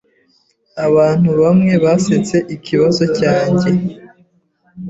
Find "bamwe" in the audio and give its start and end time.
1.41-1.73